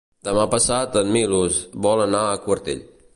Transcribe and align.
Demà 0.27 0.45
passat 0.53 0.97
en 1.01 1.11
Milos 1.17 1.59
vol 1.87 2.03
anar 2.09 2.25
a 2.31 2.43
Quartell. 2.47 2.85